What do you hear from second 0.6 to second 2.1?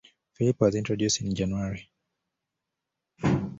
introduced in January.